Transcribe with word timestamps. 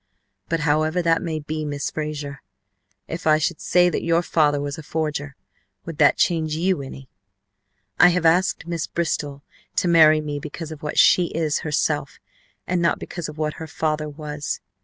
But 0.49 0.61
however 0.61 1.03
that 1.03 1.21
may 1.21 1.37
be, 1.37 1.63
Miss 1.63 1.91
Frazer, 1.91 2.41
if 3.07 3.27
I 3.27 3.37
should 3.37 3.61
say 3.61 3.87
that 3.87 4.01
your 4.01 4.23
father 4.23 4.59
was 4.59 4.79
a 4.79 4.81
forger 4.81 5.35
would 5.85 5.99
that 5.99 6.17
change 6.17 6.55
you 6.55 6.81
any? 6.81 7.07
I 7.99 8.09
have 8.09 8.25
asked 8.25 8.65
Miss 8.65 8.87
Bristol 8.87 9.43
to 9.75 9.87
marry 9.87 10.19
me 10.19 10.39
because 10.39 10.71
of 10.71 10.81
what 10.81 10.97
she 10.97 11.25
is 11.35 11.59
herself, 11.59 12.17
and 12.65 12.81
not 12.81 12.97
because 12.97 13.29
of 13.29 13.37
what 13.37 13.53
her 13.61 13.67
father 13.67 14.09
was. 14.09 14.59